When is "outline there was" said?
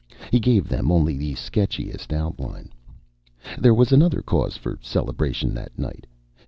2.11-3.91